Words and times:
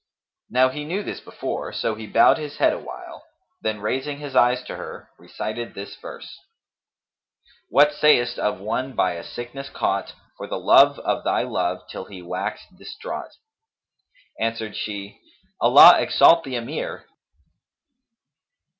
"[FN#253] 0.49 0.53
Now 0.53 0.69
he 0.69 0.83
knew 0.83 1.03
this 1.03 1.19
before; 1.19 1.71
so 1.71 1.93
he 1.93 2.07
bowed 2.07 2.39
his 2.39 2.57
head 2.57 2.73
awhile, 2.73 3.23
then 3.61 3.81
raising 3.81 4.17
his 4.17 4.35
eyes 4.35 4.63
to 4.63 4.75
her, 4.75 5.11
recited 5.19 5.75
this 5.75 5.95
verse, 5.95 6.39
"What 7.69 7.93
sayest 7.93 8.39
of 8.39 8.59
one 8.59 8.95
by 8.95 9.13
a 9.13 9.23
sickness 9.23 9.69
caught 9.69 10.15
* 10.25 10.37
For 10.39 10.47
the 10.47 10.57
love 10.57 10.97
of 10.97 11.23
thy 11.23 11.43
love 11.43 11.83
till 11.87 12.05
he 12.05 12.23
waxed 12.23 12.75
distraught?" 12.79 13.33
Answered 14.39 14.75
she, 14.75 15.19
"Allah 15.61 16.01
exalt 16.01 16.45
the 16.45 16.55
Emir!" 16.55 17.05